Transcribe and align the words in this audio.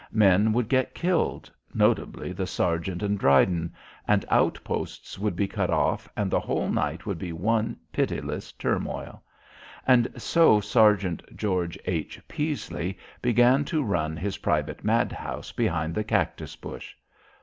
Men 0.13 0.51
would 0.53 0.67
get 0.67 0.95
killed 0.95 1.51
notably 1.75 2.31
the 2.31 2.47
sergeant 2.47 3.03
and 3.03 3.19
Dryden 3.19 3.71
and 4.07 4.25
outposts 4.31 5.19
would 5.19 5.35
be 5.35 5.47
cut 5.47 5.69
off 5.69 6.09
and 6.17 6.31
the 6.31 6.39
whole 6.39 6.69
night 6.69 7.05
would 7.05 7.19
be 7.19 7.31
one 7.31 7.77
pitiless 7.93 8.51
turmoil. 8.53 9.21
And 9.85 10.11
so 10.19 10.59
Sergeant 10.59 11.21
George 11.37 11.77
H. 11.85 12.19
Peasley 12.27 12.97
began 13.21 13.63
to 13.65 13.83
run 13.83 14.17
his 14.17 14.39
private 14.39 14.83
madhouse 14.83 15.51
behind 15.51 15.93
the 15.93 16.03
cactus 16.03 16.55
bush. 16.55 16.95